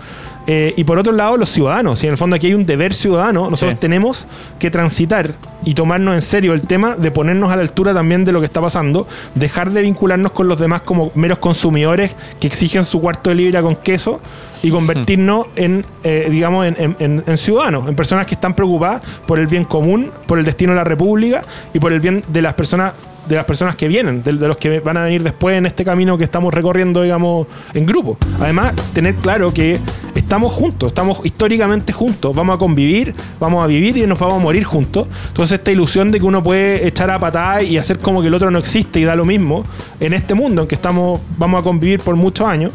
[0.50, 2.02] Eh, y por otro lado, los ciudadanos.
[2.04, 3.50] Y en el fondo aquí hay un deber ciudadano.
[3.50, 4.26] Nosotros tenemos
[4.60, 5.36] que transitar
[5.66, 8.46] y tomarnos en serio el tema de ponernos a la altura también de lo que
[8.46, 13.30] está pasando, dejar de vincularnos con los demás como meros consumidores que exigen su cuarto
[13.30, 14.22] de libra con queso
[14.64, 19.48] y convertirnos en, eh, digamos, en, en, ciudadanos, en personas que están preocupadas por el
[19.48, 21.44] bien común, por el destino de la República
[21.74, 22.94] y por el bien de las personas
[23.28, 26.18] de las personas que vienen, de, los que van a venir después en este camino
[26.18, 28.18] que estamos recorriendo, digamos, en grupo.
[28.40, 29.80] Además, tener claro que
[30.28, 34.40] estamos juntos, estamos históricamente juntos, vamos a convivir, vamos a vivir y nos vamos a
[34.40, 35.08] morir juntos.
[35.30, 38.34] Entonces, esta ilusión de que uno puede echar a patada y hacer como que el
[38.34, 39.64] otro no existe y da lo mismo
[40.02, 42.74] en este mundo en que estamos, vamos a convivir por muchos años,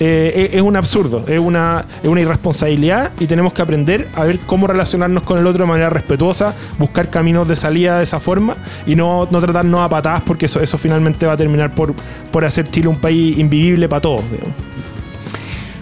[0.00, 4.38] eh, es, un absurdo, es una, es una irresponsabilidad y tenemos que aprender a ver
[4.46, 8.56] cómo relacionarnos con el otro de manera respetuosa, buscar caminos de salida de esa forma
[8.86, 11.92] y no, no tratarnos a patadas porque eso, eso finalmente va a terminar por,
[12.32, 14.24] por hacer Chile un país invivible para todos.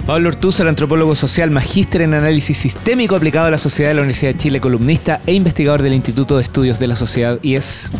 [0.06, 4.32] Pablo Ortúzar, antropólogo social, magíster en análisis sistémico aplicado a la sociedad de la Universidad
[4.32, 7.90] de Chile, columnista e investigador del Instituto de Estudios de la Sociedad y es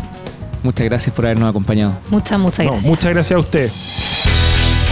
[0.63, 1.99] Muchas gracias por habernos acompañado.
[2.09, 2.85] Muchas, muchas gracias.
[2.85, 3.69] muchas gracias a usted.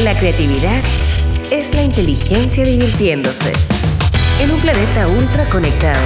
[0.03, 0.81] La creatividad
[1.49, 3.53] es la inteligencia divirtiéndose.
[4.41, 6.01] En un planeta ultra conectado,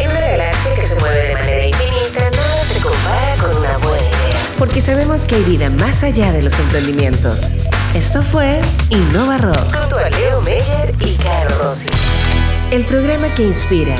[0.00, 4.06] en una galaxia que se mueve de manera infinita, nada se compara con una buena
[4.06, 4.42] idea.
[4.58, 7.50] Porque sabemos que hay vida más allá de los emprendimientos.
[7.94, 8.60] Esto fue
[8.90, 9.56] Innova Rock.
[9.56, 11.90] Junto a Leo Meyer y Caro Rossi.
[12.70, 13.96] El programa que inspira,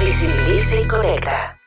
[0.00, 1.57] visibiliza y conecta.